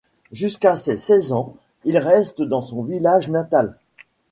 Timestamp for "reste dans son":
1.99-2.81